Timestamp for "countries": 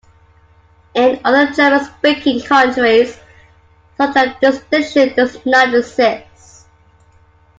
2.47-3.19